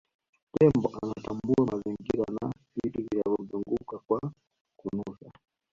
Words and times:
tembo 0.53 0.87
anatambua 1.03 1.65
mazingira 1.65 2.25
na 2.41 2.53
vitu 2.75 3.01
vinavyomzunguka 3.11 3.99
kwa 3.99 4.31
kunusa 4.77 5.31